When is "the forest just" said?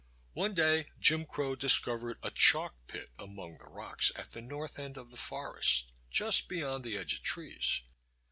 5.11-6.47